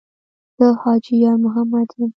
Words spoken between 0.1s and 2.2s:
ـ زه حاجي یارمحمد یم.